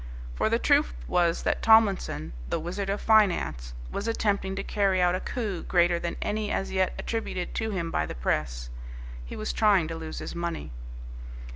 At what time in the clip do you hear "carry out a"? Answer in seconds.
4.63-5.19